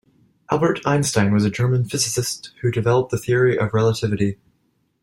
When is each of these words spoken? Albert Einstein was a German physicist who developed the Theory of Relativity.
Albert 0.49 0.81
Einstein 0.83 1.31
was 1.31 1.45
a 1.45 1.51
German 1.51 1.85
physicist 1.87 2.53
who 2.63 2.71
developed 2.71 3.11
the 3.11 3.19
Theory 3.19 3.55
of 3.59 3.71
Relativity. 3.71 4.39